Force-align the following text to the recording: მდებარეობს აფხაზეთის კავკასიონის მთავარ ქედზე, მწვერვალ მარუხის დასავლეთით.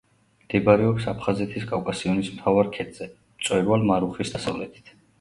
მდებარეობს 0.45 1.05
აფხაზეთის 1.11 1.69
კავკასიონის 1.73 2.33
მთავარ 2.39 2.75
ქედზე, 2.81 3.11
მწვერვალ 3.23 3.89
მარუხის 3.95 4.39
დასავლეთით. 4.39 4.97